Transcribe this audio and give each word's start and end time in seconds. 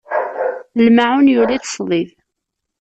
Lmaɛun 0.85 1.31
yuli-t 1.33 1.65
ṣdid. 1.75 2.09